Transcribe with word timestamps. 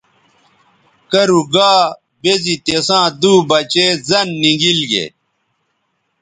کرُو 1.11 1.41
گا 1.53 1.71
بے 2.21 2.33
زی 2.43 2.55
تِساں 2.65 3.05
دُو 3.21 3.33
بچے 3.49 3.85
زَن 4.07 4.27
نی 4.41 4.51
گیل 4.61 4.79
گے۔ 4.91 5.05